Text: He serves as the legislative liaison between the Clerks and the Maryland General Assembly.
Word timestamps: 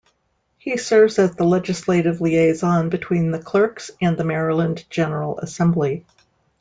He 0.57 0.77
serves 0.77 1.19
as 1.19 1.35
the 1.35 1.43
legislative 1.43 2.21
liaison 2.21 2.89
between 2.89 3.29
the 3.29 3.37
Clerks 3.37 3.91
and 4.01 4.17
the 4.17 4.23
Maryland 4.23 4.83
General 4.89 5.37
Assembly. 5.37 6.03